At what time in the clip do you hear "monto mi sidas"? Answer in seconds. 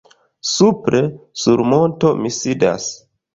1.75-2.89